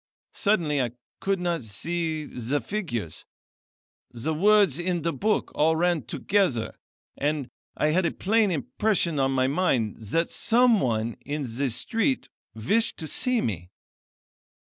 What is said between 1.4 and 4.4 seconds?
see the figures; the